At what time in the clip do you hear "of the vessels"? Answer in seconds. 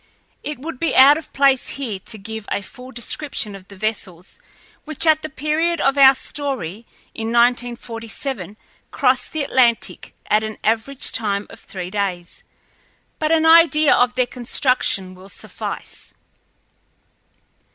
3.53-4.39